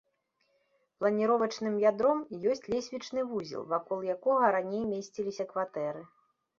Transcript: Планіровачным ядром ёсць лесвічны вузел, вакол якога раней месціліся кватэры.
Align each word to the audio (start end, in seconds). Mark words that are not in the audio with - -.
Планіровачным 1.01 1.75
ядром 1.91 2.25
ёсць 2.53 2.67
лесвічны 2.73 3.29
вузел, 3.35 3.63
вакол 3.77 3.99
якога 4.19 4.53
раней 4.61 4.83
месціліся 4.99 5.43
кватэры. 5.55 6.01